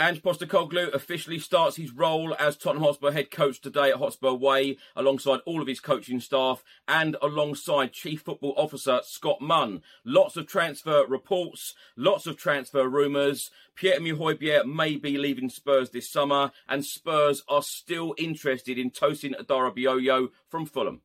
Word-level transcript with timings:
Ange 0.00 0.22
Postecoglou 0.22 0.94
officially 0.94 1.40
starts 1.40 1.74
his 1.74 1.90
role 1.90 2.32
as 2.38 2.56
Tottenham 2.56 2.84
Hotspur 2.84 3.10
head 3.10 3.32
coach 3.32 3.60
today 3.60 3.90
at 3.90 3.96
Hotspur 3.96 4.32
Way, 4.32 4.76
alongside 4.94 5.40
all 5.44 5.60
of 5.60 5.66
his 5.66 5.80
coaching 5.80 6.20
staff 6.20 6.62
and 6.86 7.16
alongside 7.20 7.92
Chief 7.92 8.20
Football 8.20 8.54
Officer 8.56 9.00
Scott 9.02 9.40
Munn. 9.40 9.82
Lots 10.04 10.36
of 10.36 10.46
transfer 10.46 11.04
reports, 11.04 11.74
lots 11.96 12.28
of 12.28 12.36
transfer 12.36 12.88
rumours. 12.88 13.50
Pierre-Emile 13.74 14.14
Højbjerg 14.14 14.72
may 14.72 14.94
be 14.94 15.18
leaving 15.18 15.50
Spurs 15.50 15.90
this 15.90 16.08
summer, 16.08 16.52
and 16.68 16.84
Spurs 16.84 17.42
are 17.48 17.62
still 17.62 18.14
interested 18.18 18.78
in 18.78 18.92
Tosin 18.92 19.34
Adarabioyo 19.34 20.28
from 20.48 20.64
Fulham. 20.64 21.00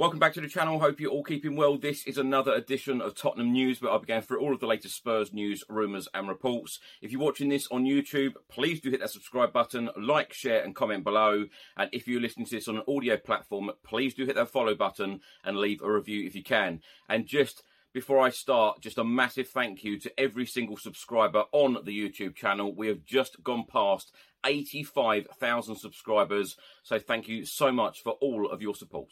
Welcome 0.00 0.18
back 0.18 0.32
to 0.32 0.40
the 0.40 0.48
channel. 0.48 0.78
Hope 0.78 0.98
you're 0.98 1.10
all 1.10 1.22
keeping 1.22 1.56
well. 1.56 1.76
This 1.76 2.06
is 2.06 2.16
another 2.16 2.54
edition 2.54 3.02
of 3.02 3.14
Tottenham 3.14 3.52
News, 3.52 3.82
where 3.82 3.92
I 3.92 3.98
began 3.98 4.22
through 4.22 4.40
all 4.40 4.54
of 4.54 4.60
the 4.60 4.66
latest 4.66 4.96
Spurs 4.96 5.30
news, 5.30 5.62
rumours, 5.68 6.08
and 6.14 6.26
reports. 6.26 6.80
If 7.02 7.12
you're 7.12 7.20
watching 7.20 7.50
this 7.50 7.68
on 7.70 7.84
YouTube, 7.84 8.32
please 8.48 8.80
do 8.80 8.88
hit 8.88 9.00
that 9.00 9.10
subscribe 9.10 9.52
button, 9.52 9.90
like, 9.98 10.32
share, 10.32 10.64
and 10.64 10.74
comment 10.74 11.04
below. 11.04 11.44
And 11.76 11.90
if 11.92 12.08
you're 12.08 12.18
listening 12.18 12.46
to 12.46 12.56
this 12.56 12.66
on 12.66 12.78
an 12.78 12.82
audio 12.88 13.18
platform, 13.18 13.72
please 13.84 14.14
do 14.14 14.24
hit 14.24 14.36
that 14.36 14.48
follow 14.48 14.74
button 14.74 15.20
and 15.44 15.58
leave 15.58 15.82
a 15.82 15.92
review 15.92 16.26
if 16.26 16.34
you 16.34 16.42
can. 16.42 16.80
And 17.06 17.26
just 17.26 17.62
before 17.92 18.20
I 18.20 18.30
start, 18.30 18.80
just 18.80 18.96
a 18.96 19.04
massive 19.04 19.48
thank 19.48 19.84
you 19.84 20.00
to 20.00 20.18
every 20.18 20.46
single 20.46 20.78
subscriber 20.78 21.44
on 21.52 21.76
the 21.84 22.08
YouTube 22.08 22.36
channel. 22.36 22.74
We 22.74 22.88
have 22.88 23.04
just 23.04 23.42
gone 23.42 23.66
past 23.70 24.14
85,000 24.46 25.76
subscribers. 25.76 26.56
So 26.84 26.98
thank 26.98 27.28
you 27.28 27.44
so 27.44 27.70
much 27.70 28.02
for 28.02 28.12
all 28.12 28.50
of 28.50 28.62
your 28.62 28.74
support. 28.74 29.10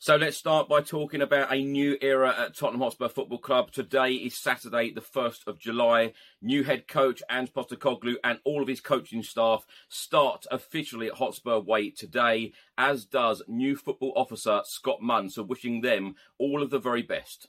So 0.00 0.14
let's 0.14 0.36
start 0.36 0.68
by 0.68 0.80
talking 0.82 1.20
about 1.22 1.52
a 1.52 1.60
new 1.60 1.98
era 2.00 2.32
at 2.38 2.54
Tottenham 2.54 2.82
Hotspur 2.82 3.08
Football 3.08 3.38
Club. 3.38 3.72
Today 3.72 4.12
is 4.12 4.38
Saturday, 4.38 4.92
the 4.92 5.00
1st 5.00 5.48
of 5.48 5.58
July. 5.58 6.12
New 6.40 6.62
head 6.62 6.86
coach 6.86 7.20
Ange 7.28 7.52
Postecoglou 7.52 8.14
and 8.22 8.38
all 8.44 8.62
of 8.62 8.68
his 8.68 8.80
coaching 8.80 9.24
staff 9.24 9.66
start 9.88 10.46
officially 10.52 11.08
at 11.08 11.14
Hotspur 11.14 11.58
Way 11.58 11.90
today, 11.90 12.52
as 12.78 13.06
does 13.06 13.42
new 13.48 13.74
football 13.74 14.12
officer 14.14 14.60
Scott 14.64 15.02
Munn. 15.02 15.30
So 15.30 15.42
wishing 15.42 15.80
them 15.80 16.14
all 16.38 16.62
of 16.62 16.70
the 16.70 16.78
very 16.78 17.02
best. 17.02 17.48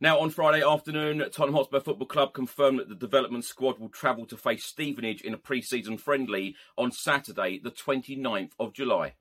Now, 0.00 0.20
on 0.20 0.30
Friday 0.30 0.66
afternoon, 0.66 1.18
Tottenham 1.18 1.54
Hotspur 1.54 1.80
Football 1.80 2.08
Club 2.08 2.32
confirmed 2.32 2.78
that 2.78 2.88
the 2.88 2.94
development 2.94 3.44
squad 3.44 3.78
will 3.78 3.90
travel 3.90 4.24
to 4.28 4.38
face 4.38 4.64
Stevenage 4.64 5.20
in 5.20 5.34
a 5.34 5.38
pre 5.38 5.60
season 5.60 5.98
friendly 5.98 6.56
on 6.78 6.92
Saturday, 6.92 7.60
the 7.62 7.70
29th 7.70 8.52
of 8.58 8.72
July. 8.72 9.16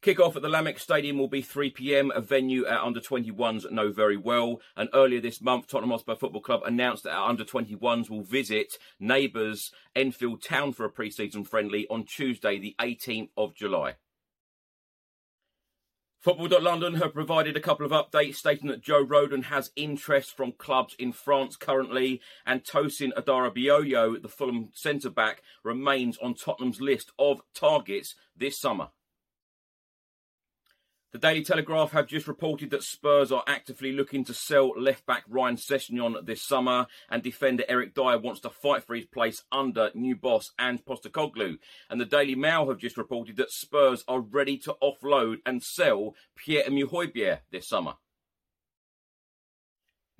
Kick-off 0.00 0.36
at 0.36 0.42
the 0.42 0.48
Lamex 0.48 0.78
Stadium 0.78 1.18
will 1.18 1.26
be 1.26 1.42
3pm, 1.42 2.14
a 2.14 2.20
venue 2.20 2.64
our 2.64 2.86
under-21s 2.86 3.68
know 3.72 3.90
very 3.90 4.16
well. 4.16 4.60
And 4.76 4.88
earlier 4.94 5.20
this 5.20 5.40
month, 5.40 5.66
Tottenham 5.66 5.90
Hotspur 5.90 6.14
Football 6.14 6.40
Club 6.40 6.60
announced 6.64 7.02
that 7.02 7.14
our 7.14 7.28
under-21s 7.28 8.08
will 8.08 8.22
visit 8.22 8.74
neighbours 9.00 9.72
Enfield 9.96 10.40
Town 10.40 10.72
for 10.72 10.84
a 10.84 10.90
pre-season 10.90 11.42
friendly 11.42 11.84
on 11.90 12.04
Tuesday, 12.04 12.60
the 12.60 12.76
18th 12.80 13.30
of 13.36 13.56
July. 13.56 13.96
Football.London 16.20 16.94
have 16.94 17.12
provided 17.12 17.56
a 17.56 17.60
couple 17.60 17.84
of 17.84 17.90
updates 17.92 18.36
stating 18.36 18.68
that 18.68 18.82
Joe 18.82 19.04
Rodon 19.04 19.44
has 19.44 19.72
interest 19.74 20.36
from 20.36 20.52
clubs 20.52 20.94
in 20.96 21.10
France 21.10 21.56
currently, 21.56 22.20
and 22.46 22.62
Tosin 22.62 23.12
Adarabioyo, 23.14 24.22
the 24.22 24.28
Fulham 24.28 24.70
centre 24.74 25.10
back, 25.10 25.42
remains 25.64 26.18
on 26.18 26.34
Tottenham's 26.34 26.80
list 26.80 27.10
of 27.18 27.40
targets 27.52 28.14
this 28.36 28.60
summer. 28.60 28.90
The 31.10 31.18
Daily 31.18 31.42
Telegraph 31.42 31.92
have 31.92 32.06
just 32.06 32.28
reported 32.28 32.68
that 32.68 32.82
Spurs 32.82 33.32
are 33.32 33.42
actively 33.46 33.92
looking 33.92 34.24
to 34.26 34.34
sell 34.34 34.78
left 34.78 35.06
back 35.06 35.24
Ryan 35.26 35.56
Sessegnon 35.56 36.26
this 36.26 36.42
summer, 36.42 36.86
and 37.08 37.22
defender 37.22 37.64
Eric 37.66 37.94
Dier 37.94 38.18
wants 38.18 38.40
to 38.40 38.50
fight 38.50 38.84
for 38.84 38.94
his 38.94 39.06
place 39.06 39.42
under 39.50 39.90
new 39.94 40.16
boss 40.16 40.52
Ange 40.60 40.84
Postecoglou. 40.84 41.56
And 41.88 41.98
the 41.98 42.04
Daily 42.04 42.34
Mail 42.34 42.68
have 42.68 42.76
just 42.76 42.98
reported 42.98 43.36
that 43.36 43.50
Spurs 43.50 44.04
are 44.06 44.20
ready 44.20 44.58
to 44.58 44.76
offload 44.82 45.36
and 45.46 45.62
sell 45.62 46.14
Pierre-Emile 46.36 47.38
this 47.50 47.66
summer. 47.66 47.94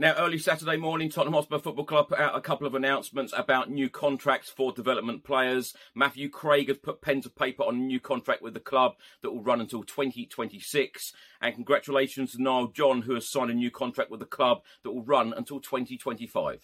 Now, 0.01 0.15
early 0.17 0.39
Saturday 0.39 0.77
morning, 0.77 1.11
Tottenham 1.11 1.35
Hotspur 1.35 1.59
Football 1.59 1.85
Club 1.85 2.09
put 2.11 2.21
out 2.21 2.37
a 2.37 2.41
couple 2.41 2.69
of 2.69 2.77
announcements 2.77 3.35
about 3.37 3.69
new 3.69 3.91
contracts 3.91 4.49
for 4.49 4.71
development 4.71 5.25
players. 5.25 5.75
Matthew 5.93 6.29
Craig 6.29 6.69
has 6.69 6.79
put 6.79 7.03
pen 7.03 7.21
to 7.23 7.29
paper 7.29 7.65
on 7.65 7.75
a 7.75 7.79
new 7.79 7.99
contract 7.99 8.41
with 8.41 8.55
the 8.55 8.61
club 8.61 8.93
that 9.23 9.33
will 9.33 9.43
run 9.43 9.61
until 9.61 9.83
2026. 9.83 11.13
And 11.41 11.57
congratulations 11.57 12.31
to 12.31 12.41
Nile 12.41 12.69
John, 12.69 13.03
who 13.03 13.15
has 13.15 13.29
signed 13.29 13.51
a 13.51 13.55
new 13.55 13.73
contract 13.73 14.09
with 14.09 14.21
the 14.21 14.27
club 14.27 14.63
that 14.85 14.93
will 14.93 15.03
run 15.03 15.35
until 15.37 15.59
2025. 15.59 16.61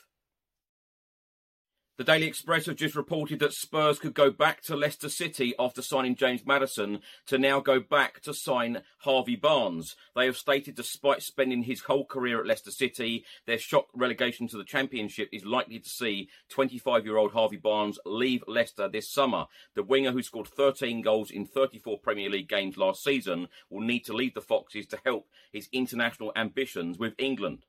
The 1.96 2.02
Daily 2.02 2.26
Express 2.26 2.67
have 2.67 2.75
just 2.75 2.96
reported 2.96 3.38
that 3.38 3.52
Spurs 3.52 4.00
could 4.00 4.14
go 4.14 4.29
back 4.29 4.62
to 4.62 4.75
Leicester 4.75 5.08
City 5.08 5.55
after 5.61 5.81
signing 5.81 6.17
James 6.17 6.44
Maddison 6.44 6.99
to 7.26 7.38
now 7.38 7.61
go 7.61 7.79
back 7.79 8.20
to 8.23 8.35
sign 8.35 8.82
Harvey 8.99 9.37
Barnes. 9.37 9.94
They 10.17 10.26
have 10.26 10.37
stated 10.37 10.75
despite 10.75 11.23
spending 11.23 11.62
his 11.62 11.82
whole 11.82 12.05
career 12.05 12.41
at 12.41 12.49
Leicester 12.49 12.73
City, 12.73 13.25
their 13.46 13.58
shock 13.58 13.87
relegation 13.94 14.49
to 14.49 14.56
the 14.56 14.64
Championship 14.64 15.29
is 15.31 15.44
likely 15.44 15.79
to 15.79 15.88
see 15.88 16.31
25 16.49 17.06
year 17.06 17.17
old 17.17 17.31
Harvey 17.31 17.58
Barnes 17.58 18.00
leave 18.05 18.43
Leicester 18.49 18.88
this 18.88 19.08
summer. 19.08 19.46
The 19.76 19.85
winger 19.85 20.11
who 20.11 20.25
scored 20.25 20.49
13 20.49 21.00
goals 21.00 21.31
in 21.31 21.46
34 21.46 22.00
Premier 22.00 22.29
League 22.29 22.49
games 22.49 22.76
last 22.76 23.05
season 23.05 23.46
will 23.70 23.82
need 23.82 24.05
to 24.06 24.12
leave 24.12 24.35
the 24.35 24.41
Foxes 24.41 24.88
to 24.88 24.99
help 25.05 25.29
his 25.52 25.69
international 25.70 26.32
ambitions 26.35 26.99
with 26.99 27.14
England. 27.19 27.67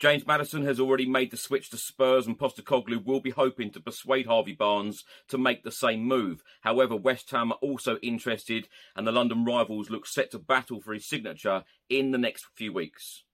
James 0.00 0.26
Maddison 0.26 0.64
has 0.64 0.80
already 0.80 1.06
made 1.06 1.30
the 1.30 1.36
switch 1.36 1.68
to 1.68 1.76
Spurs, 1.76 2.26
and 2.26 2.38
Postecoglou 2.38 3.04
will 3.04 3.20
be 3.20 3.28
hoping 3.28 3.70
to 3.70 3.80
persuade 3.80 4.24
Harvey 4.24 4.54
Barnes 4.54 5.04
to 5.28 5.36
make 5.36 5.62
the 5.62 5.70
same 5.70 6.04
move. 6.04 6.42
However, 6.62 6.96
West 6.96 7.30
Ham 7.32 7.52
are 7.52 7.58
also 7.60 7.98
interested, 7.98 8.66
and 8.96 9.06
the 9.06 9.12
London 9.12 9.44
rivals 9.44 9.90
look 9.90 10.06
set 10.06 10.30
to 10.30 10.38
battle 10.38 10.80
for 10.80 10.94
his 10.94 11.06
signature 11.06 11.64
in 11.90 12.12
the 12.12 12.18
next 12.18 12.46
few 12.54 12.72
weeks. 12.72 13.24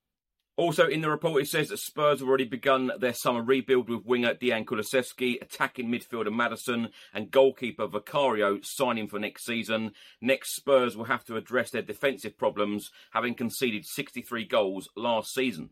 Also, 0.57 0.89
in 0.89 1.03
the 1.03 1.09
report, 1.09 1.41
it 1.41 1.47
says 1.47 1.69
that 1.69 1.79
Spurs 1.79 2.19
have 2.19 2.29
already 2.29 2.47
begun 2.47 2.91
their 2.99 3.13
summer 3.13 3.43
rebuild 3.43 3.89
with 3.89 4.05
winger 4.05 4.35
Dejan 4.35 4.65
Kulusevski, 4.65 5.41
attacking 5.41 5.89
midfielder 5.89 6.35
Maddison, 6.35 6.89
and 7.15 7.31
goalkeeper 7.31 7.87
Vicario 7.87 8.59
signing 8.63 9.07
for 9.07 9.21
next 9.21 9.45
season. 9.45 9.93
Next, 10.21 10.57
Spurs 10.57 10.97
will 10.97 11.05
have 11.05 11.25
to 11.27 11.37
address 11.37 11.71
their 11.71 11.83
defensive 11.83 12.37
problems, 12.37 12.91
having 13.13 13.35
conceded 13.35 13.85
63 13.85 14.45
goals 14.47 14.89
last 14.97 15.33
season. 15.33 15.71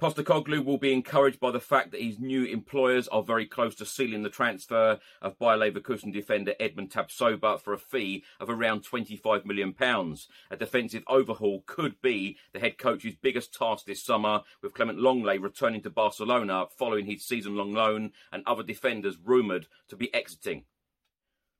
Postecoglou 0.00 0.64
will 0.64 0.76
be 0.76 0.92
encouraged 0.92 1.38
by 1.38 1.52
the 1.52 1.60
fact 1.60 1.92
that 1.92 2.02
his 2.02 2.18
new 2.18 2.44
employers 2.44 3.06
are 3.08 3.22
very 3.22 3.46
close 3.46 3.76
to 3.76 3.86
sealing 3.86 4.24
the 4.24 4.28
transfer 4.28 4.98
of 5.22 5.38
Bayer 5.38 5.56
Leverkusen 5.56 6.12
defender 6.12 6.52
Edmond 6.58 6.90
Tapsoba 6.90 7.60
for 7.60 7.72
a 7.72 7.78
fee 7.78 8.24
of 8.40 8.50
around 8.50 8.82
£25 8.82 9.46
million. 9.46 9.72
A 10.50 10.56
defensive 10.56 11.04
overhaul 11.06 11.62
could 11.66 12.02
be 12.02 12.36
the 12.52 12.58
head 12.58 12.76
coach's 12.76 13.14
biggest 13.14 13.54
task 13.54 13.86
this 13.86 14.02
summer, 14.02 14.42
with 14.60 14.74
Clement 14.74 14.98
Lenglet 14.98 15.40
returning 15.40 15.80
to 15.82 15.90
Barcelona 15.90 16.66
following 16.76 17.06
his 17.06 17.24
season 17.24 17.56
long 17.56 17.72
loan 17.72 18.10
and 18.32 18.42
other 18.46 18.64
defenders 18.64 19.16
rumoured 19.24 19.68
to 19.88 19.96
be 19.96 20.12
exiting. 20.12 20.64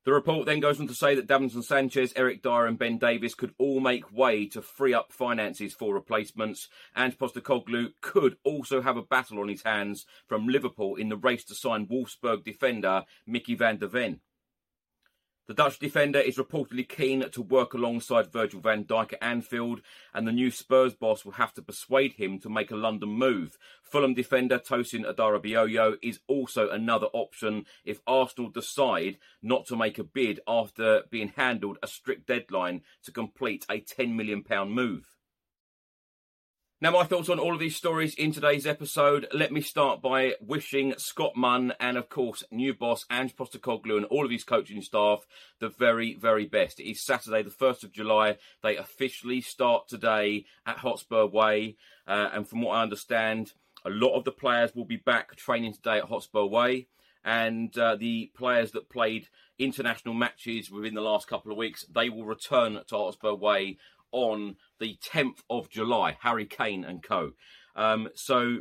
The 0.05 0.13
report 0.13 0.45
then 0.45 0.59
goes 0.59 0.79
on 0.79 0.87
to 0.87 0.93
say 0.93 1.15
that 1.15 1.25
Davinson 1.25 1.63
Sanchez, 1.63 2.13
Eric 2.15 2.43
Dier, 2.43 2.67
and 2.67 2.77
Ben 2.77 2.99
Davies 2.99 3.33
could 3.33 3.55
all 3.57 3.79
make 3.79 4.11
way 4.11 4.45
to 4.49 4.61
free 4.61 4.93
up 4.93 5.11
finances 5.11 5.73
for 5.73 5.95
replacements, 5.95 6.69
and 6.95 7.17
Postecoglou 7.17 7.93
could 8.01 8.37
also 8.43 8.83
have 8.83 8.97
a 8.97 9.01
battle 9.01 9.39
on 9.39 9.47
his 9.47 9.63
hands 9.63 10.05
from 10.27 10.47
Liverpool 10.47 10.95
in 10.95 11.09
the 11.09 11.17
race 11.17 11.43
to 11.45 11.55
sign 11.55 11.87
Wolfsburg 11.87 12.43
defender 12.43 13.03
Micky 13.25 13.55
van 13.55 13.77
de 13.77 13.87
Ven. 13.87 14.19
The 15.47 15.53
Dutch 15.53 15.77
defender 15.77 16.17
is 16.17 16.37
reportedly 16.37 16.89
keen 16.89 17.29
to 17.29 17.41
work 17.43 17.75
alongside 17.75 18.33
Virgil 18.33 18.61
van 18.61 18.83
Dijk 18.83 19.13
at 19.13 19.21
Anfield, 19.21 19.81
and 20.11 20.27
the 20.27 20.31
new 20.31 20.49
Spurs 20.49 20.95
boss 20.95 21.23
will 21.23 21.33
have 21.33 21.53
to 21.53 21.61
persuade 21.61 22.13
him 22.13 22.39
to 22.39 22.49
make 22.49 22.71
a 22.71 22.75
London 22.75 23.09
move. 23.09 23.59
Fulham 23.83 24.15
defender 24.15 24.57
Tosin 24.57 25.05
Adarabioyo 25.05 25.97
is 26.01 26.19
also 26.27 26.71
another 26.71 27.07
option 27.13 27.67
if 27.83 28.01
Arsenal 28.07 28.49
decide 28.49 29.19
not 29.43 29.67
to 29.67 29.75
make 29.75 29.99
a 29.99 30.03
bid 30.03 30.39
after 30.47 31.03
being 31.11 31.31
handled 31.35 31.77
a 31.83 31.87
strict 31.87 32.25
deadline 32.25 32.81
to 33.03 33.11
complete 33.11 33.67
a 33.69 33.79
£10 33.79 34.15
million 34.15 34.43
move. 34.67 35.14
Now, 36.81 36.91
my 36.91 37.05
thoughts 37.05 37.29
on 37.29 37.39
all 37.39 37.53
of 37.53 37.61
these 37.61 37.77
stories 37.77 38.15
in 38.15 38.33
today's 38.33 38.67
episode. 38.67 39.27
Let 39.33 39.53
me 39.53 39.61
start 39.61 40.01
by 40.01 40.33
wishing 40.41 40.93
Scott 40.97 41.31
Munn 41.33 41.71
and, 41.79 41.95
of 41.95 42.09
course, 42.09 42.43
new 42.51 42.73
boss 42.73 43.05
Ange 43.09 43.33
Postecoglou 43.33 43.95
and 43.95 44.05
all 44.07 44.25
of 44.25 44.31
his 44.31 44.43
coaching 44.43 44.81
staff 44.81 45.25
the 45.59 45.69
very, 45.69 46.15
very 46.15 46.45
best. 46.45 46.81
It 46.81 46.89
is 46.89 47.05
Saturday, 47.05 47.43
the 47.43 47.49
1st 47.49 47.85
of 47.85 47.93
July. 47.93 48.35
They 48.61 48.75
officially 48.75 49.39
start 49.39 49.87
today 49.87 50.43
at 50.65 50.79
Hotspur 50.79 51.27
Way. 51.27 51.77
Uh, 52.05 52.31
and 52.33 52.45
from 52.45 52.61
what 52.61 52.73
I 52.73 52.83
understand, 52.83 53.53
a 53.85 53.89
lot 53.89 54.17
of 54.17 54.25
the 54.25 54.33
players 54.33 54.75
will 54.75 54.83
be 54.83 54.97
back 54.97 55.37
training 55.37 55.75
today 55.75 55.99
at 55.99 56.09
Hotspur 56.09 56.43
Way. 56.43 56.87
And 57.23 57.75
uh, 57.77 57.95
the 57.95 58.31
players 58.35 58.71
that 58.71 58.89
played 58.89 59.29
international 59.57 60.13
matches 60.13 60.69
within 60.69 60.93
the 60.93 61.01
last 61.01 61.29
couple 61.29 61.53
of 61.53 61.57
weeks, 61.57 61.85
they 61.85 62.09
will 62.09 62.25
return 62.25 62.81
to 62.87 62.95
Hotspur 62.97 63.33
Way 63.33 63.77
on 64.15 64.55
the 64.79 64.97
10th 65.03 65.39
of 65.49 65.69
July, 65.69 66.17
Harry 66.21 66.45
Kane 66.45 66.85
and 66.85 67.03
co. 67.03 67.33
Um, 67.75 68.07
so, 68.15 68.59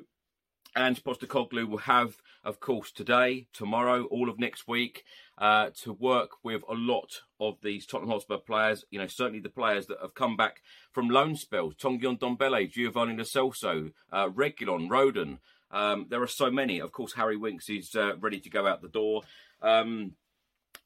and 0.74 1.02
Postecoglou 1.04 1.68
will 1.68 1.78
have, 1.78 2.16
of 2.42 2.58
course, 2.58 2.90
today, 2.90 3.46
tomorrow, 3.52 4.04
all 4.06 4.28
of 4.28 4.40
next 4.40 4.66
week, 4.66 5.04
uh, 5.38 5.70
to 5.82 5.92
work 5.92 6.30
with 6.42 6.62
a 6.68 6.74
lot 6.74 7.20
of 7.38 7.58
these 7.62 7.86
Tottenham 7.86 8.10
Hotspur 8.10 8.38
players. 8.38 8.84
You 8.90 8.98
know, 8.98 9.06
certainly 9.06 9.38
the 9.38 9.48
players 9.48 9.86
that 9.86 9.98
have 10.02 10.14
come 10.14 10.36
back 10.36 10.60
from 10.90 11.08
loan 11.08 11.36
spells: 11.36 11.76
Tanguy 11.76 12.18
Ndombele, 12.18 12.68
Giovanni 12.68 13.16
Lo 13.16 13.22
Celso, 13.22 13.92
uh, 14.12 14.28
Reguilon, 14.28 14.88
Rodon. 14.88 15.38
Um, 15.70 16.06
there 16.10 16.22
are 16.22 16.26
so 16.26 16.50
many. 16.50 16.80
Of 16.80 16.90
course, 16.90 17.12
Harry 17.12 17.36
Winks 17.36 17.68
is 17.68 17.94
uh, 17.94 18.16
ready 18.16 18.40
to 18.40 18.50
go 18.50 18.66
out 18.66 18.82
the 18.82 18.88
door. 18.88 19.22
Um, 19.62 20.16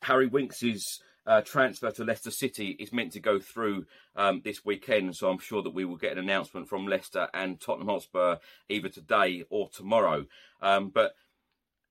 Harry 0.03 0.27
Winks 0.27 0.63
is 0.63 1.01
uh, 1.29 1.43
transfer 1.43 1.91
to 1.91 2.05
Leicester 2.05 2.31
City 2.31 2.71
is 2.81 2.93
meant 2.93 3.13
to 3.13 3.21
go 3.21 3.39
through 3.39 3.85
um, 4.17 4.41
this 4.43 4.65
weekend, 4.65 5.15
so 5.15 5.29
I'm 5.29 5.39
sure 5.39 5.63
that 5.63 5.75
we 5.75 5.85
will 5.85 5.97
get 5.97 6.13
an 6.13 6.19
announcement 6.19 6.69
from 6.69 6.87
Leicester 6.87 7.29
and 7.35 7.61
Tottenham 7.61 7.89
Hotspur 7.89 8.37
either 8.71 8.89
today 8.89 9.45
or 9.51 9.69
tomorrow. 9.69 10.25
Um, 10.63 10.89
but 10.89 11.15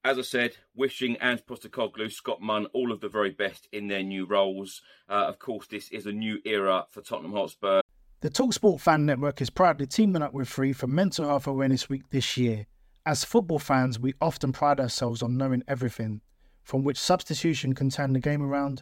as 0.04 0.18
I 0.18 0.24
said, 0.24 0.58
wishing 0.76 1.18
Ange 1.22 1.46
Postecoglou, 1.46 2.12
Scott 2.12 2.42
Munn, 2.42 2.66
all 2.74 2.92
of 2.92 3.00
the 3.00 3.10
very 3.10 3.30
best 3.30 3.68
in 3.72 3.88
their 3.88 4.02
new 4.02 4.26
roles. 4.26 4.82
Uh, 5.08 5.26
of 5.28 5.38
course, 5.38 5.68
this 5.68 5.90
is 5.90 6.08
a 6.08 6.12
new 6.12 6.40
era 6.44 6.86
for 6.90 7.02
Tottenham 7.02 7.34
Hotspur. 7.34 7.82
The 8.22 8.32
Talksport 8.32 8.82
Fan 8.82 9.06
Network 9.06 9.40
is 9.42 9.52
proudly 9.52 9.86
teaming 9.86 10.24
up 10.24 10.34
with 10.34 10.48
Free 10.48 10.74
for 10.74 10.88
Mental 10.88 11.28
Health 11.28 11.46
Awareness 11.46 11.88
Week 11.88 12.10
this 12.10 12.38
year. 12.38 12.66
As 13.06 13.24
football 13.24 13.60
fans, 13.60 14.00
we 14.00 14.16
often 14.20 14.52
pride 14.52 14.80
ourselves 14.80 15.22
on 15.22 15.38
knowing 15.38 15.62
everything, 15.68 16.22
from 16.64 16.84
which 16.84 16.98
substitution 16.98 17.76
can 17.76 17.92
turn 17.92 18.14
the 18.14 18.20
game 18.20 18.42
around 18.42 18.82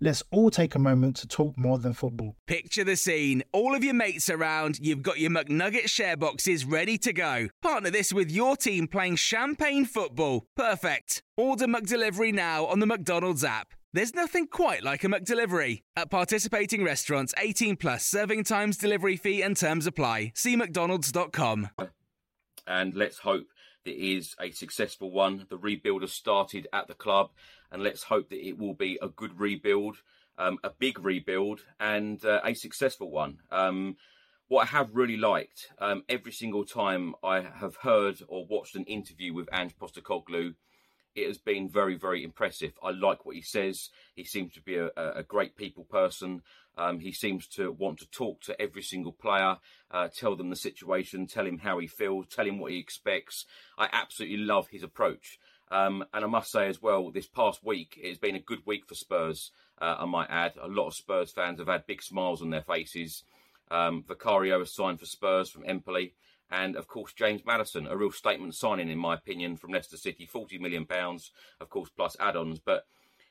Let's 0.00 0.22
all 0.30 0.50
take 0.50 0.74
a 0.74 0.78
moment 0.78 1.16
to 1.16 1.28
talk 1.28 1.56
more 1.56 1.78
than 1.78 1.92
football. 1.92 2.36
Picture 2.46 2.84
the 2.84 2.96
scene. 2.96 3.42
All 3.52 3.74
of 3.74 3.84
your 3.84 3.94
mates 3.94 4.28
around, 4.28 4.78
you've 4.80 5.02
got 5.02 5.18
your 5.18 5.30
McNugget 5.30 5.88
share 5.88 6.16
boxes 6.16 6.64
ready 6.64 6.98
to 6.98 7.12
go. 7.12 7.48
Partner 7.62 7.90
this 7.90 8.12
with 8.12 8.30
your 8.30 8.56
team 8.56 8.88
playing 8.88 9.16
champagne 9.16 9.84
football. 9.84 10.46
Perfect. 10.56 11.22
Order 11.36 11.66
McDelivery 11.66 12.32
now 12.32 12.66
on 12.66 12.80
the 12.80 12.86
McDonald's 12.86 13.44
app. 13.44 13.68
There's 13.92 14.14
nothing 14.14 14.48
quite 14.48 14.82
like 14.82 15.04
a 15.04 15.08
McDelivery. 15.08 15.82
At 15.94 16.10
participating 16.10 16.82
restaurants, 16.82 17.32
18 17.38 17.76
plus 17.76 18.04
serving 18.04 18.42
times, 18.42 18.76
delivery 18.76 19.16
fee, 19.16 19.40
and 19.40 19.56
terms 19.56 19.86
apply. 19.86 20.32
See 20.34 20.56
McDonald's.com. 20.56 21.68
And 22.66 22.94
let's 22.94 23.18
hope 23.18 23.46
that 23.84 23.94
is 23.94 24.34
a 24.40 24.50
successful 24.50 25.10
one. 25.10 25.46
The 25.48 25.56
rebuild 25.56 26.02
has 26.02 26.12
started 26.12 26.66
at 26.72 26.88
the 26.88 26.94
club 26.94 27.30
and 27.70 27.82
let's 27.82 28.04
hope 28.04 28.30
that 28.30 28.46
it 28.46 28.58
will 28.58 28.74
be 28.74 28.98
a 29.02 29.08
good 29.08 29.38
rebuild, 29.38 29.96
um, 30.38 30.58
a 30.62 30.70
big 30.70 30.98
rebuild, 30.98 31.60
and 31.80 32.24
uh, 32.24 32.40
a 32.44 32.54
successful 32.54 33.10
one. 33.10 33.38
Um, 33.50 33.96
what 34.48 34.62
I 34.62 34.66
have 34.66 34.94
really 34.94 35.16
liked 35.16 35.68
um, 35.78 36.04
every 36.08 36.32
single 36.32 36.64
time 36.64 37.14
I 37.22 37.40
have 37.40 37.76
heard 37.76 38.22
or 38.28 38.46
watched 38.46 38.76
an 38.76 38.84
interview 38.84 39.32
with 39.32 39.48
Ange 39.52 39.76
Postecoglou, 39.76 40.54
it 41.14 41.26
has 41.26 41.38
been 41.38 41.68
very, 41.68 41.96
very 41.96 42.24
impressive. 42.24 42.72
I 42.82 42.90
like 42.90 43.24
what 43.24 43.36
he 43.36 43.42
says. 43.42 43.90
He 44.14 44.24
seems 44.24 44.52
to 44.54 44.60
be 44.60 44.76
a, 44.76 44.90
a 44.96 45.22
great 45.22 45.56
people 45.56 45.84
person. 45.84 46.42
Um, 46.76 46.98
he 46.98 47.12
seems 47.12 47.46
to 47.48 47.70
want 47.70 47.98
to 48.00 48.10
talk 48.10 48.40
to 48.42 48.60
every 48.60 48.82
single 48.82 49.12
player, 49.12 49.58
uh, 49.90 50.08
tell 50.08 50.34
them 50.34 50.50
the 50.50 50.56
situation, 50.56 51.26
tell 51.26 51.46
him 51.46 51.58
how 51.58 51.78
he 51.78 51.86
feels, 51.86 52.26
tell 52.26 52.46
him 52.46 52.58
what 52.58 52.72
he 52.72 52.78
expects. 52.78 53.46
I 53.78 53.88
absolutely 53.92 54.38
love 54.38 54.68
his 54.68 54.82
approach. 54.82 55.38
Um, 55.70 56.04
and 56.12 56.24
I 56.24 56.28
must 56.28 56.50
say 56.50 56.68
as 56.68 56.82
well, 56.82 57.10
this 57.10 57.26
past 57.26 57.64
week 57.64 57.98
it's 58.02 58.18
been 58.18 58.36
a 58.36 58.40
good 58.40 58.66
week 58.66 58.86
for 58.86 58.94
Spurs. 58.94 59.52
Uh, 59.80 59.96
I 60.00 60.04
might 60.04 60.30
add, 60.30 60.54
a 60.60 60.68
lot 60.68 60.88
of 60.88 60.94
Spurs 60.94 61.30
fans 61.30 61.58
have 61.58 61.68
had 61.68 61.86
big 61.86 62.02
smiles 62.02 62.42
on 62.42 62.50
their 62.50 62.62
faces. 62.62 63.22
Um, 63.70 64.04
Vicario 64.06 64.58
has 64.58 64.74
signed 64.74 65.00
for 65.00 65.06
Spurs 65.06 65.50
from 65.50 65.64
Empoli, 65.64 66.14
and 66.50 66.76
of 66.76 66.86
course 66.86 67.12
James 67.12 67.42
Maddison, 67.44 67.86
a 67.86 67.96
real 67.96 68.12
statement 68.12 68.54
signing 68.54 68.88
in 68.88 68.98
my 68.98 69.14
opinion 69.14 69.56
from 69.56 69.72
Leicester 69.72 69.96
City, 69.96 70.26
forty 70.26 70.58
million 70.58 70.86
pounds, 70.86 71.30
of 71.60 71.68
course 71.68 71.90
plus 71.96 72.16
add-ons. 72.20 72.58
But 72.58 72.86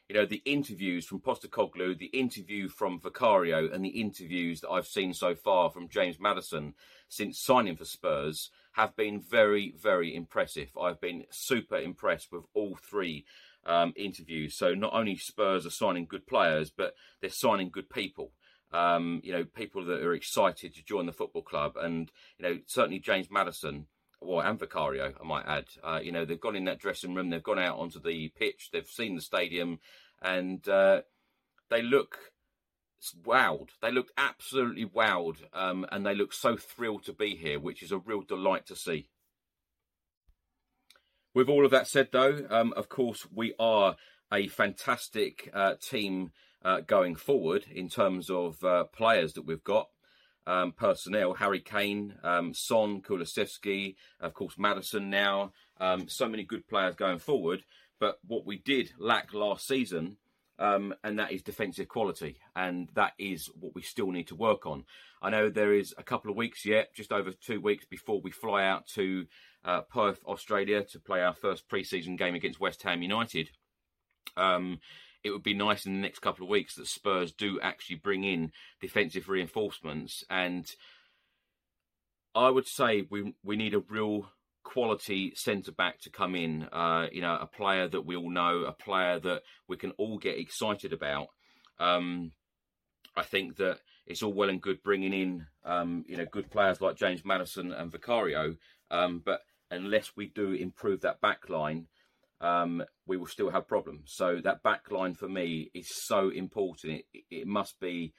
you 0.09 0.15
know 0.15 0.25
the 0.25 0.41
interviews 0.45 1.05
from 1.05 1.21
Postecoglou, 1.21 1.97
the 1.97 2.07
interview 2.07 2.67
from 2.67 2.99
Vicario, 2.99 3.71
and 3.71 3.83
the 3.83 4.01
interviews 4.01 4.61
that 4.61 4.69
I've 4.69 4.87
seen 4.87 5.13
so 5.13 5.35
far 5.35 5.69
from 5.69 5.87
James 5.89 6.19
Maddison 6.19 6.73
since 7.07 7.39
signing 7.39 7.75
for 7.75 7.85
Spurs 7.85 8.49
have 8.73 8.95
been 8.95 9.21
very, 9.21 9.73
very 9.79 10.15
impressive. 10.15 10.69
I've 10.79 10.99
been 10.99 11.25
super 11.29 11.77
impressed 11.77 12.31
with 12.31 12.43
all 12.53 12.75
three 12.75 13.23
um, 13.65 13.93
interviews. 13.95 14.55
So 14.55 14.73
not 14.73 14.93
only 14.93 15.15
Spurs 15.15 15.65
are 15.65 15.69
signing 15.69 16.05
good 16.05 16.27
players, 16.27 16.71
but 16.71 16.95
they're 17.21 17.29
signing 17.29 17.69
good 17.69 17.89
people. 17.89 18.31
Um, 18.73 19.21
you 19.23 19.31
know, 19.31 19.43
people 19.43 19.85
that 19.85 20.01
are 20.01 20.13
excited 20.13 20.73
to 20.73 20.83
join 20.83 21.05
the 21.05 21.13
football 21.13 21.43
club, 21.43 21.77
and 21.77 22.11
you 22.37 22.43
know, 22.43 22.59
certainly 22.65 22.99
James 22.99 23.29
Maddison, 23.29 23.85
well, 24.19 24.39
and 24.39 24.59
Vicario, 24.59 25.13
I 25.19 25.23
might 25.25 25.45
add. 25.45 25.65
Uh, 25.83 25.99
you 26.01 26.11
know, 26.11 26.25
they've 26.25 26.39
gone 26.39 26.55
in 26.55 26.65
that 26.65 26.79
dressing 26.79 27.13
room, 27.13 27.29
they've 27.29 27.43
gone 27.43 27.59
out 27.59 27.77
onto 27.77 27.99
the 27.99 28.29
pitch, 28.29 28.69
they've 28.71 28.87
seen 28.87 29.15
the 29.15 29.21
stadium, 29.21 29.79
and 30.21 30.67
uh, 30.67 31.01
they 31.69 31.81
look 31.81 32.17
wowed. 33.25 33.69
They 33.81 33.91
look 33.91 34.11
absolutely 34.17 34.85
wowed, 34.85 35.37
um, 35.53 35.85
and 35.91 36.05
they 36.05 36.15
look 36.15 36.33
so 36.33 36.55
thrilled 36.55 37.03
to 37.05 37.13
be 37.13 37.35
here, 37.35 37.59
which 37.59 37.83
is 37.83 37.91
a 37.91 37.97
real 37.97 38.21
delight 38.21 38.65
to 38.67 38.75
see. 38.75 39.09
With 41.33 41.49
all 41.49 41.65
of 41.65 41.71
that 41.71 41.87
said, 41.87 42.09
though, 42.11 42.45
um, 42.49 42.73
of 42.77 42.89
course, 42.89 43.27
we 43.33 43.53
are 43.59 43.95
a 44.31 44.47
fantastic 44.47 45.49
uh, 45.53 45.75
team 45.81 46.31
uh, 46.63 46.81
going 46.81 47.15
forward 47.15 47.65
in 47.71 47.89
terms 47.89 48.29
of 48.29 48.63
uh, 48.63 48.85
players 48.85 49.33
that 49.33 49.45
we've 49.45 49.63
got. 49.63 49.89
Um, 50.45 50.73
personnel, 50.73 51.35
Harry 51.35 51.61
Kane, 51.61 52.15
um, 52.21 52.53
Son, 52.53 53.01
Kulusevski, 53.01 53.95
of 54.19 54.33
course, 54.33 54.55
Maddison 54.57 55.09
now. 55.09 55.53
Um, 55.79 56.09
so 56.09 56.27
many 56.27 56.43
good 56.43 56.67
players 56.67 56.95
going 56.95 57.19
forward. 57.19 57.63
But 57.99 58.19
what 58.27 58.45
we 58.45 58.57
did 58.57 58.91
lack 58.99 59.33
last 59.33 59.65
season, 59.65 60.17
um, 60.59 60.93
and 61.03 61.17
that 61.19 61.31
is 61.31 61.43
defensive 61.43 61.87
quality. 61.87 62.39
And 62.55 62.89
that 62.95 63.13
is 63.17 63.49
what 63.57 63.73
we 63.73 63.81
still 63.81 64.11
need 64.11 64.27
to 64.27 64.35
work 64.35 64.65
on. 64.65 64.83
I 65.21 65.29
know 65.29 65.49
there 65.49 65.73
is 65.73 65.95
a 65.97 66.03
couple 66.03 66.29
of 66.29 66.35
weeks 66.35 66.65
yet, 66.65 66.93
just 66.93 67.13
over 67.13 67.31
two 67.31 67.61
weeks 67.61 67.85
before 67.85 68.19
we 68.19 68.31
fly 68.31 68.65
out 68.65 68.87
to 68.95 69.25
uh, 69.63 69.81
Perth, 69.81 70.19
Australia 70.25 70.83
to 70.83 70.99
play 70.99 71.21
our 71.21 71.33
first 71.33 71.69
pre 71.69 71.85
season 71.85 72.17
game 72.17 72.35
against 72.35 72.59
West 72.59 72.83
Ham 72.83 73.01
United. 73.01 73.49
Um, 74.35 74.79
it 75.23 75.31
would 75.31 75.43
be 75.43 75.53
nice 75.53 75.85
in 75.85 75.93
the 75.93 76.01
next 76.01 76.19
couple 76.19 76.43
of 76.43 76.49
weeks 76.49 76.75
that 76.75 76.87
Spurs 76.87 77.31
do 77.31 77.59
actually 77.61 77.95
bring 77.95 78.23
in 78.23 78.51
defensive 78.81 79.29
reinforcements. 79.29 80.23
And 80.29 80.69
I 82.35 82.49
would 82.49 82.67
say 82.67 83.05
we 83.09 83.33
we 83.43 83.55
need 83.55 83.73
a 83.73 83.79
real 83.79 84.29
quality 84.63 85.33
centre 85.35 85.71
back 85.71 85.99
to 86.01 86.09
come 86.09 86.35
in. 86.35 86.63
Uh, 86.71 87.07
you 87.11 87.21
know, 87.21 87.37
a 87.39 87.47
player 87.47 87.87
that 87.87 88.05
we 88.05 88.15
all 88.15 88.29
know, 88.29 88.63
a 88.63 88.71
player 88.71 89.19
that 89.19 89.43
we 89.67 89.77
can 89.77 89.91
all 89.91 90.17
get 90.17 90.37
excited 90.37 90.93
about. 90.93 91.27
Um, 91.79 92.31
I 93.15 93.23
think 93.23 93.57
that 93.57 93.79
it's 94.05 94.23
all 94.23 94.33
well 94.33 94.49
and 94.49 94.61
good 94.61 94.83
bringing 94.83 95.13
in, 95.13 95.45
um, 95.63 96.03
you 96.07 96.17
know, 96.17 96.25
good 96.25 96.49
players 96.49 96.81
like 96.81 96.95
James 96.95 97.23
Maddison 97.23 97.71
and 97.71 97.91
Vicario, 97.91 98.55
um, 98.91 99.21
but 99.23 99.41
unless 99.71 100.11
we 100.15 100.27
do 100.27 100.51
improve 100.51 101.01
that 101.01 101.21
back 101.21 101.49
line, 101.49 101.87
um, 102.41 102.83
we 103.07 103.17
will 103.17 103.27
still 103.27 103.49
have 103.49 103.67
problems. 103.67 104.13
So 104.15 104.39
that 104.43 104.63
back 104.63 104.91
line 104.91 105.15
for 105.15 105.27
me 105.27 105.71
is 105.73 105.89
so 105.89 106.29
important. 106.29 107.03
It, 107.13 107.23
it 107.29 107.47
must 107.47 107.79
be, 107.79 108.13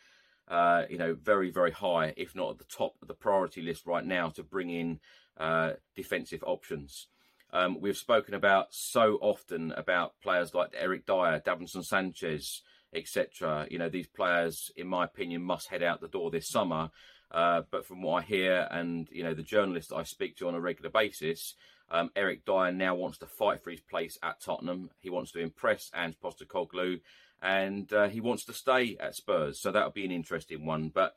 uh, 0.49 0.85
you 0.89 0.99
know, 0.99 1.15
very, 1.15 1.51
very 1.51 1.71
high, 1.73 2.15
if 2.17 2.35
not 2.35 2.53
at 2.53 2.59
the 2.59 2.77
top 2.77 2.95
of 3.03 3.09
the 3.09 3.15
priority 3.15 3.63
list 3.63 3.87
right 3.87 4.05
now 4.05 4.31
to 4.31 4.43
bring 4.43 4.71
in 4.71 5.01
uh, 5.39 5.73
defensive 5.95 6.43
options. 6.47 7.09
Um, 7.53 7.81
we've 7.81 7.97
spoken 7.97 8.35
about 8.35 8.69
so 8.71 9.19
often 9.21 9.73
about 9.73 10.15
players 10.23 10.55
like 10.55 10.75
Eric 10.77 11.07
Dier, 11.07 11.41
Davinson 11.45 11.85
Sanchez, 11.85 12.63
etc. 12.93 13.67
You 13.71 13.79
know, 13.79 13.89
these 13.89 14.09
players, 14.09 14.71
in 14.77 14.89
my 14.89 15.05
opinion, 15.05 15.43
must 15.43 15.69
head 15.69 15.83
out 15.83 16.01
the 16.01 16.09
door 16.09 16.31
this 16.31 16.49
summer. 16.49 16.91
Uh, 17.31 17.63
but 17.71 17.87
from 17.87 18.03
what 18.03 18.23
I 18.23 18.27
hear, 18.27 18.69
and 18.71 19.09
you 19.11 19.23
know, 19.23 19.35
the 19.35 19.43
journalists 19.43 19.93
I 19.93 20.03
speak 20.05 20.37
to 20.37 20.49
on 20.49 20.55
a 20.55 20.61
regular 20.61 20.91
basis, 20.91 21.55
um, 21.95 22.11
Eric 22.17 22.45
Dier 22.45 22.73
now 22.73 22.97
wants 22.97 23.19
to 23.19 23.27
fight 23.27 23.63
for 23.63 23.71
his 23.71 23.81
place 23.81 24.19
at 24.21 24.41
Tottenham. 24.41 24.91
He 24.99 25.11
wants 25.11 25.31
to 25.33 25.39
impress 25.39 25.93
Ange 25.95 26.17
Postecoglou, 26.21 27.01
and 27.41 27.93
uh, 27.93 28.09
he 28.09 28.21
wants 28.21 28.45
to 28.47 28.53
stay 28.53 28.97
at 28.99 29.15
Spurs. 29.15 29.61
So 29.61 29.71
that'll 29.71 29.93
be 29.93 30.05
an 30.05 30.11
interesting 30.11 30.67
one. 30.67 30.91
But 30.93 31.15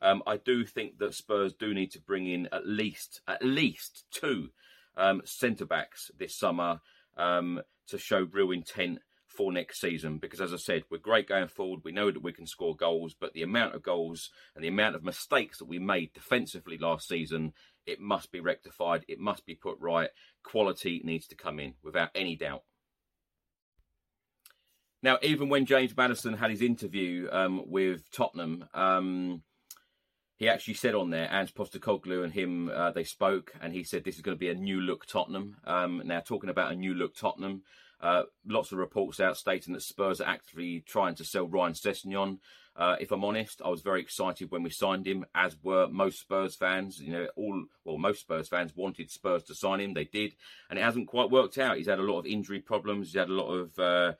um, 0.00 0.22
I 0.28 0.36
do 0.36 0.64
think 0.64 0.98
that 0.98 1.14
Spurs 1.14 1.52
do 1.52 1.74
need 1.74 1.90
to 1.92 2.00
bring 2.00 2.28
in 2.28 2.48
at 2.52 2.64
least 2.64 3.22
at 3.26 3.44
least 3.44 4.04
two 4.12 4.50
um, 4.96 5.20
centre 5.24 5.66
backs 5.66 6.12
this 6.16 6.38
summer 6.38 6.80
um, 7.16 7.60
to 7.88 7.98
show 7.98 8.28
real 8.30 8.52
intent 8.52 9.00
for 9.26 9.52
next 9.52 9.80
season. 9.80 10.18
Because 10.18 10.40
as 10.40 10.52
I 10.52 10.58
said, 10.58 10.84
we're 10.90 10.98
great 10.98 11.28
going 11.28 11.48
forward. 11.48 11.80
We 11.82 11.92
know 11.92 12.10
that 12.12 12.22
we 12.22 12.32
can 12.32 12.46
score 12.46 12.76
goals, 12.76 13.16
but 13.18 13.32
the 13.32 13.42
amount 13.42 13.74
of 13.74 13.82
goals 13.82 14.30
and 14.54 14.62
the 14.62 14.68
amount 14.68 14.94
of 14.94 15.02
mistakes 15.02 15.58
that 15.58 15.68
we 15.68 15.78
made 15.80 16.12
defensively 16.12 16.78
last 16.78 17.08
season, 17.08 17.52
it 17.86 18.00
must 18.00 18.32
be 18.32 18.40
rectified. 18.40 19.04
It 19.08 19.18
must 19.18 19.46
be 19.46 19.54
put 19.54 19.76
right. 19.80 20.10
Quality 20.42 21.00
needs 21.04 21.26
to 21.28 21.34
come 21.34 21.58
in 21.58 21.74
without 21.82 22.10
any 22.14 22.36
doubt. 22.36 22.62
Now, 25.02 25.18
even 25.22 25.48
when 25.48 25.64
James 25.64 25.96
Maddison 25.96 26.34
had 26.34 26.50
his 26.50 26.60
interview 26.60 27.28
um, 27.32 27.62
with 27.66 28.10
Tottenham, 28.10 28.66
um, 28.74 29.42
he 30.36 30.48
actually 30.48 30.74
said 30.74 30.94
on 30.94 31.10
there, 31.10 31.28
Ange 31.30 31.54
Postecoglou 31.54 32.22
and 32.24 32.32
him, 32.32 32.70
uh, 32.74 32.90
they 32.90 33.04
spoke, 33.04 33.52
and 33.60 33.72
he 33.72 33.82
said 33.82 34.04
this 34.04 34.16
is 34.16 34.22
going 34.22 34.36
to 34.36 34.40
be 34.40 34.50
a 34.50 34.54
new 34.54 34.80
look 34.80 35.06
Tottenham. 35.06 35.56
Um, 35.64 36.02
now, 36.04 36.20
talking 36.20 36.50
about 36.50 36.72
a 36.72 36.76
new 36.76 36.94
look 36.94 37.14
Tottenham, 37.14 37.62
uh, 38.00 38.24
lots 38.46 38.72
of 38.72 38.78
reports 38.78 39.20
out 39.20 39.36
stating 39.36 39.74
that 39.74 39.82
Spurs 39.82 40.20
are 40.20 40.28
actively 40.28 40.82
trying 40.86 41.14
to 41.16 41.24
sell 41.24 41.46
Ryan 41.46 41.74
Sessegnon. 41.74 42.38
Uh, 42.76 42.96
if 43.00 43.10
I'm 43.10 43.24
honest, 43.24 43.60
I 43.64 43.68
was 43.68 43.82
very 43.82 44.00
excited 44.00 44.50
when 44.50 44.62
we 44.62 44.70
signed 44.70 45.06
him, 45.06 45.24
as 45.34 45.56
were 45.62 45.88
most 45.88 46.20
Spurs 46.20 46.54
fans. 46.56 47.00
You 47.00 47.12
know, 47.12 47.28
all 47.36 47.64
well, 47.84 47.98
most 47.98 48.20
Spurs 48.20 48.48
fans 48.48 48.72
wanted 48.74 49.10
Spurs 49.10 49.42
to 49.44 49.54
sign 49.54 49.80
him. 49.80 49.94
They 49.94 50.04
did, 50.04 50.34
and 50.68 50.78
it 50.78 50.82
hasn't 50.82 51.08
quite 51.08 51.30
worked 51.30 51.58
out. 51.58 51.76
He's 51.76 51.88
had 51.88 51.98
a 51.98 52.02
lot 52.02 52.20
of 52.20 52.26
injury 52.26 52.60
problems. 52.60 53.08
He's 53.08 53.18
had 53.18 53.28
a 53.28 53.34
lot 53.34 53.50
of 53.50 53.78
uh, 53.78 54.12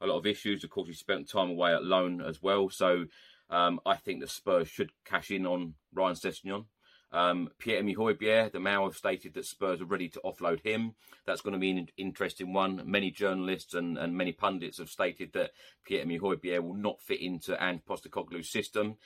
a 0.00 0.06
lot 0.06 0.18
of 0.18 0.26
issues. 0.26 0.64
Of 0.64 0.70
course, 0.70 0.88
he 0.88 0.94
spent 0.94 1.28
time 1.28 1.50
away 1.50 1.74
at 1.74 1.84
loan 1.84 2.20
as 2.20 2.42
well. 2.42 2.70
So 2.70 3.04
um, 3.50 3.80
I 3.86 3.96
think 3.96 4.20
the 4.20 4.28
Spurs 4.28 4.68
should 4.68 4.90
cash 5.04 5.30
in 5.30 5.46
on 5.46 5.74
Ryan 5.92 6.16
Sessegnon. 6.16 6.64
Um, 7.10 7.48
Pierre-Emile 7.58 8.50
the 8.52 8.60
Mail 8.60 8.84
have 8.84 8.96
stated 8.96 9.34
that 9.34 9.46
Spurs 9.46 9.80
are 9.80 9.86
ready 9.86 10.08
to 10.10 10.20
offload 10.24 10.60
him. 10.60 10.94
That's 11.26 11.40
going 11.40 11.54
to 11.54 11.58
be 11.58 11.70
an 11.70 11.88
interesting 11.96 12.52
one. 12.52 12.82
Many 12.84 13.10
journalists 13.10 13.74
and, 13.74 13.96
and 13.96 14.14
many 14.14 14.32
pundits 14.32 14.78
have 14.78 14.90
stated 14.90 15.32
that 15.32 15.52
Pierre-Emile 15.86 16.62
will 16.62 16.74
not 16.74 17.00
fit 17.00 17.20
into 17.20 17.62
Ange 17.62 17.82
Postecoglou's 17.88 18.50
system. 18.50 18.96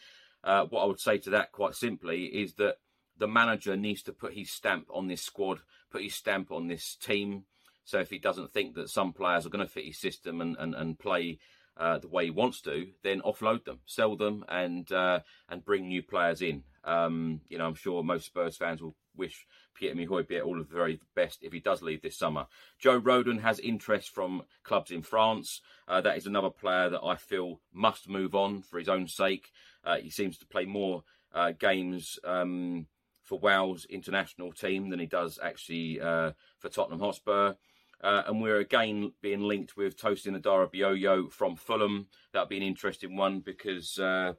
Uh, 0.42 0.64
what 0.64 0.82
I 0.82 0.86
would 0.86 1.00
say 1.00 1.18
to 1.18 1.30
that, 1.30 1.52
quite 1.52 1.74
simply, 1.74 2.24
is 2.24 2.54
that 2.54 2.78
the 3.16 3.28
manager 3.28 3.76
needs 3.76 4.02
to 4.02 4.12
put 4.12 4.34
his 4.34 4.50
stamp 4.50 4.88
on 4.92 5.06
this 5.06 5.22
squad, 5.22 5.60
put 5.90 6.02
his 6.02 6.14
stamp 6.14 6.50
on 6.50 6.66
this 6.66 6.96
team. 6.96 7.44
So 7.84 8.00
if 8.00 8.10
he 8.10 8.18
doesn't 8.18 8.52
think 8.52 8.74
that 8.74 8.88
some 8.88 9.12
players 9.12 9.46
are 9.46 9.50
going 9.50 9.64
to 9.64 9.72
fit 9.72 9.84
his 9.84 9.98
system 9.98 10.40
and, 10.40 10.56
and, 10.58 10.74
and 10.74 10.98
play 10.98 11.38
uh, 11.76 11.98
the 11.98 12.08
way 12.08 12.24
he 12.24 12.30
wants 12.30 12.60
to, 12.62 12.88
then 13.02 13.20
offload 13.20 13.64
them, 13.64 13.80
sell 13.86 14.16
them, 14.16 14.44
and 14.48 14.90
uh, 14.92 15.20
and 15.48 15.64
bring 15.64 15.88
new 15.88 16.02
players 16.02 16.42
in. 16.42 16.64
Um, 16.84 17.40
you 17.48 17.58
know, 17.58 17.66
I'm 17.66 17.74
sure 17.74 18.02
most 18.02 18.26
Spurs 18.26 18.56
fans 18.56 18.82
will 18.82 18.94
wish 19.16 19.46
Pierre-Emile 19.74 20.08
Højbjerg 20.08 20.44
all 20.44 20.60
of 20.60 20.68
the 20.68 20.74
very 20.74 21.00
best 21.14 21.42
if 21.42 21.52
he 21.52 21.60
does 21.60 21.82
leave 21.82 22.02
this 22.02 22.18
summer. 22.18 22.46
Joe 22.78 23.00
Rodon 23.00 23.40
has 23.40 23.58
interest 23.58 24.10
from 24.10 24.42
clubs 24.64 24.90
in 24.90 25.02
France. 25.02 25.60
Uh, 25.86 26.00
that 26.00 26.16
is 26.16 26.26
another 26.26 26.50
player 26.50 26.88
that 26.90 27.02
I 27.02 27.16
feel 27.16 27.60
must 27.72 28.08
move 28.08 28.34
on 28.34 28.62
for 28.62 28.78
his 28.78 28.88
own 28.88 29.06
sake. 29.08 29.52
Uh, 29.84 29.96
he 29.96 30.10
seems 30.10 30.38
to 30.38 30.46
play 30.46 30.64
more 30.64 31.04
uh, 31.34 31.52
games 31.52 32.18
um, 32.24 32.86
for 33.22 33.38
Wales 33.38 33.84
international 33.88 34.52
team 34.52 34.90
than 34.90 34.98
he 34.98 35.06
does 35.06 35.38
actually 35.42 36.00
uh, 36.00 36.32
for 36.58 36.68
Tottenham 36.68 37.00
Hotspur. 37.00 37.54
Uh, 38.02 38.22
and 38.26 38.42
we're 38.42 38.58
again 38.58 39.12
being 39.22 39.42
linked 39.42 39.76
with 39.76 39.96
Tosin 39.96 40.36
Adarabioyo 40.36 41.30
from 41.30 41.54
Fulham. 41.54 42.08
That'll 42.32 42.48
be 42.48 42.56
an 42.56 42.62
interesting 42.64 43.16
one 43.16 43.40
because, 43.40 43.96
uh, 43.98 44.32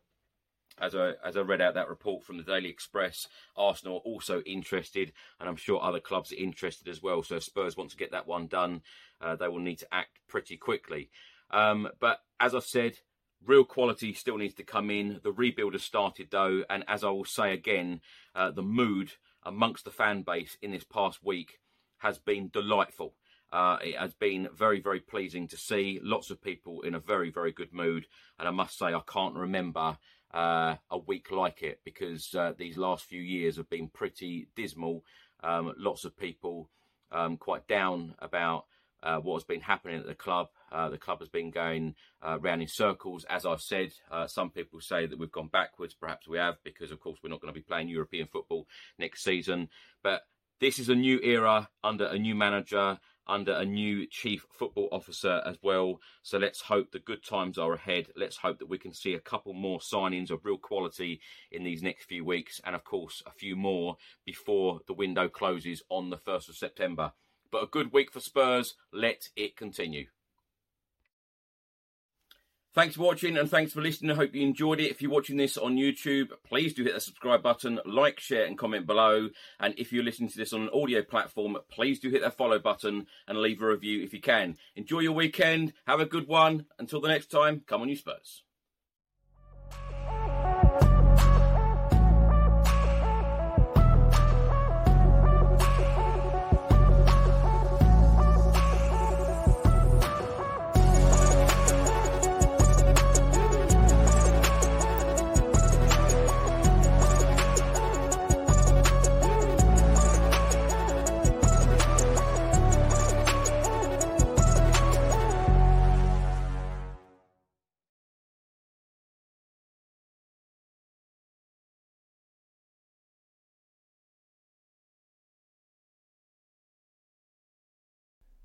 as 0.80 0.96
I 0.96 1.14
as 1.24 1.38
I 1.38 1.42
read 1.42 1.62
out 1.62 1.76
that 1.76 1.90
report 1.90 2.24
from 2.24 2.38
the 2.38 2.44
Daily 2.44 2.70
Express, 2.70 3.28
Arsenal 3.56 3.98
are 3.98 4.10
also 4.12 4.42
interested, 4.42 5.14
and 5.40 5.48
I'm 5.48 5.56
sure 5.56 5.82
other 5.82 6.00
clubs 6.00 6.32
are 6.32 6.38
interested 6.38 6.88
as 6.88 7.02
well. 7.02 7.24
So 7.24 7.36
if 7.36 7.44
Spurs 7.44 7.78
want 7.78 7.92
to 7.92 7.98
get 7.98 8.12
that 8.12 8.28
one 8.28 8.48
done, 8.48 8.82
uh, 9.22 9.36
they 9.36 9.48
will 9.48 9.60
need 9.60 9.80
to 9.80 9.94
act 9.94 10.20
pretty 10.28 10.58
quickly. 10.58 11.10
Um, 11.52 11.90
but 12.00 12.20
as 12.40 12.56
I've 12.56 12.64
said, 12.64 13.00
real 13.46 13.64
quality 13.64 14.14
still 14.14 14.38
needs 14.38 14.56
to 14.56 14.64
come 14.64 14.90
in. 14.90 15.20
The 15.24 15.32
rebuild 15.32 15.74
has 15.74 15.84
started 15.84 16.30
though, 16.32 16.64
and 16.70 16.84
as 16.88 17.04
I 17.04 17.10
will 17.10 17.26
say 17.26 17.54
again, 17.54 18.02
uh, 18.36 18.52
the 18.52 18.64
mood 18.64 19.14
amongst 19.44 19.86
the 19.86 19.92
fan 19.92 20.24
base 20.24 20.58
in 20.62 20.72
this 20.72 20.84
past 20.84 21.20
week 21.24 21.60
has 21.98 22.18
been 22.18 22.50
delightful. 22.52 23.14
Uh, 23.52 23.78
it 23.84 23.96
has 23.96 24.16
been 24.16 24.50
very, 24.56 24.80
very 24.80 25.00
pleasing 25.00 25.48
to 25.48 25.56
see 25.56 26.00
lots 26.02 26.32
of 26.32 26.42
people 26.42 26.82
in 26.82 26.96
a 26.96 27.00
very, 27.00 27.30
very 27.30 27.52
good 27.52 27.72
mood. 27.72 28.08
And 28.40 28.48
I 28.48 28.52
must 28.52 28.80
say, 28.80 28.88
I 28.88 29.02
can't 29.08 29.36
remember 29.36 29.98
uh, 30.34 30.76
a 30.90 30.98
week 30.98 31.32
like 31.32 31.62
it 31.62 31.80
because 31.86 32.34
uh, 32.36 32.54
these 32.58 32.78
last 32.78 33.06
few 33.06 33.22
years 33.22 33.58
have 33.58 33.70
been 33.70 33.88
pretty 33.88 34.48
dismal. 34.56 35.04
Um, 35.44 35.74
lots 35.78 36.06
of 36.06 36.18
people 36.18 36.70
um, 37.12 37.38
quite 37.38 37.68
down 37.68 38.16
about 38.20 38.66
uh, 39.04 39.18
what 39.18 39.36
has 39.36 39.44
been 39.44 39.62
happening 39.62 40.00
at 40.00 40.08
the 40.08 40.16
club. 40.16 40.48
Uh, 40.72 40.90
the 40.90 40.98
club 40.98 41.20
has 41.20 41.30
been 41.30 41.52
going 41.52 41.94
uh, 42.22 42.40
round 42.40 42.62
in 42.62 42.68
circles, 42.68 43.26
as 43.30 43.46
I've 43.46 43.62
said. 43.62 43.92
Uh, 44.10 44.28
some 44.28 44.50
people 44.50 44.80
say 44.80 45.06
that 45.06 45.20
we've 45.20 45.32
gone 45.32 45.50
backwards. 45.50 45.94
Perhaps 45.94 46.28
we 46.28 46.38
have, 46.38 46.56
because 46.64 46.92
of 46.92 47.00
course 47.00 47.20
we're 47.22 47.30
not 47.30 47.42
going 47.42 47.54
to 47.54 47.60
be 47.60 47.64
playing 47.64 47.90
European 47.90 48.28
football 48.28 48.68
next 48.98 49.24
season. 49.24 49.70
But 50.02 50.22
this 50.60 50.80
is 50.80 50.90
a 50.90 50.96
new 50.96 51.20
era 51.22 51.70
under 51.84 52.06
a 52.06 52.18
new 52.18 52.34
manager, 52.34 52.98
under 53.28 53.54
a 53.54 53.66
new 53.66 54.08
chief 54.08 54.46
football 54.52 54.90
officer 54.92 55.42
as 55.46 55.58
well. 55.62 56.00
So 56.22 56.38
let's 56.38 56.62
hope 56.62 56.92
the 56.92 57.00
good 57.00 57.24
times 57.24 57.58
are 57.58 57.74
ahead. 57.74 58.08
Let's 58.16 58.38
hope 58.38 58.60
that 58.60 58.70
we 58.70 58.78
can 58.78 58.94
see 58.94 59.14
a 59.14 59.20
couple 59.20 59.54
more 59.54 59.80
signings 59.80 60.32
of 60.32 60.46
real 60.46 60.58
quality 60.58 61.22
in 61.52 61.64
these 61.64 61.84
next 61.84 62.06
few 62.06 62.26
weeks, 62.26 62.62
and 62.66 62.76
of 62.76 62.84
course, 62.84 63.24
a 63.26 63.32
few 63.32 63.56
more 63.56 63.98
before 64.26 64.82
the 64.88 64.94
window 64.94 65.28
closes 65.30 65.84
on 65.90 66.10
the 66.10 66.18
1st 66.18 66.50
of 66.50 66.56
September. 66.56 67.14
But 67.52 67.64
a 67.64 67.68
good 67.68 67.94
week 67.94 68.12
for 68.12 68.20
Spurs. 68.20 68.76
Let 68.92 69.30
it 69.36 69.56
continue. 69.56 70.08
Thanks 72.74 72.96
for 72.96 73.04
watching 73.04 73.38
and 73.38 73.48
thanks 73.48 73.72
for 73.72 73.82
listening. 73.82 74.10
I 74.10 74.16
hope 74.16 74.34
you 74.34 74.42
enjoyed 74.42 74.80
it. 74.80 74.90
If 74.90 75.00
you're 75.00 75.12
watching 75.12 75.38
this 75.38 75.58
on 75.58 75.76
YouTube, 75.76 76.30
please 76.44 76.74
do 76.74 76.84
hit 76.84 76.96
the 76.96 77.00
subscribe 77.00 77.44
button, 77.44 77.80
like, 77.86 78.20
share, 78.20 78.46
and 78.46 78.58
comment 78.58 78.88
below. 78.88 79.30
And 79.60 79.76
if 79.78 79.94
you're 79.94 80.04
listening 80.04 80.30
to 80.30 80.38
this 80.38 80.54
on 80.54 80.64
an 80.64 80.70
audio 80.74 81.04
platform, 81.04 81.56
please 81.70 82.00
do 82.00 82.10
hit 82.10 82.24
that 82.24 82.36
follow 82.36 82.58
button 82.58 83.06
and 83.28 83.38
leave 83.38 83.62
a 83.62 83.68
review 83.68 84.02
if 84.02 84.12
you 84.12 84.22
can. 84.22 84.58
Enjoy 84.76 85.02
your 85.02 85.12
weekend. 85.12 85.74
Have 85.86 86.00
a 86.00 86.06
good 86.08 86.28
one. 86.28 86.66
Until 86.80 87.00
the 87.00 87.10
next 87.10 87.28
time, 87.28 87.62
come 87.68 87.82
on, 87.82 87.90
you 87.90 87.96
Spurs. 87.96 88.43